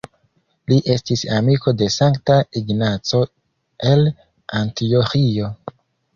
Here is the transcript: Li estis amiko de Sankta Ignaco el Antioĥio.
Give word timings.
Li 0.71 0.77
estis 0.93 1.21
amiko 1.39 1.73
de 1.81 1.89
Sankta 1.97 2.39
Ignaco 2.63 3.21
el 3.93 4.09
Antioĥio. 4.63 5.55